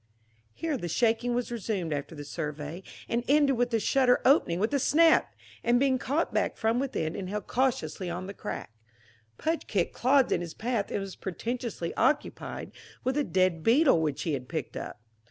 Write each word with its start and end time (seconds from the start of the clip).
Here 0.55 0.77
the 0.77 0.87
shaking 0.87 1.35
was 1.35 1.51
resumed 1.51 1.93
after 1.93 2.15
the 2.15 2.23
survey, 2.25 2.81
and 3.07 3.23
ended 3.27 3.55
with 3.55 3.69
the 3.69 3.79
shutter 3.79 4.19
opening 4.25 4.59
with 4.59 4.73
a 4.73 4.79
snap 4.79 5.31
and 5.63 5.79
being 5.79 5.99
caught 5.99 6.33
back 6.33 6.57
from 6.57 6.79
within 6.79 7.15
and 7.15 7.29
held 7.29 7.45
cautiously 7.45 8.09
on 8.09 8.25
the 8.25 8.33
crack. 8.33 8.71
Pudge 9.37 9.67
kicked 9.67 9.93
clods 9.93 10.31
in 10.31 10.41
his 10.41 10.55
path 10.55 10.89
and 10.89 11.01
was 11.01 11.15
pretentiously 11.15 11.93
occupied 11.93 12.71
with 13.03 13.15
a 13.15 13.23
dead 13.23 13.61
beetle 13.61 14.01
which 14.01 14.23
he 14.23 14.33
had 14.33 14.49
picked 14.49 14.75
up. 14.75 14.99